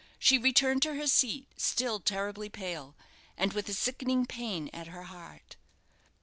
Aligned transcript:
She 0.17 0.39
returned 0.39 0.81
to 0.81 0.95
her 0.95 1.05
seat, 1.05 1.45
still 1.57 1.99
terribly 1.99 2.49
pale, 2.49 2.95
and 3.37 3.53
with 3.53 3.69
a 3.69 3.73
sickening 3.73 4.25
pain 4.25 4.67
at 4.73 4.87
her 4.87 5.03
heart. 5.03 5.57